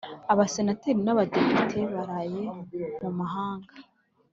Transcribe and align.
Abasenateri 0.33 0.99
nabadepite 1.05 1.79
baraye 1.93 2.43
mumahanga 3.01 3.73